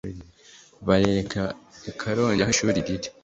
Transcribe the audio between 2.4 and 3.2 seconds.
aho ishuri riri